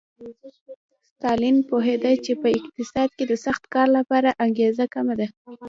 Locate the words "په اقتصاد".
2.41-3.09